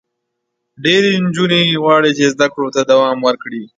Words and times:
ډېری 0.83 1.11
نجونې 1.25 1.61
غواړي 1.83 2.11
چې 2.17 2.23
زده 2.33 2.47
کړو 2.53 2.67
ته 2.75 2.81
دوام 2.91 3.17
ورکړي. 3.27 3.63